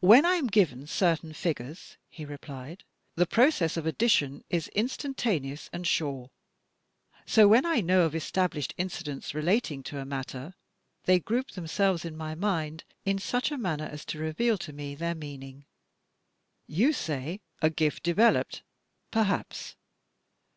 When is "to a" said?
9.84-10.04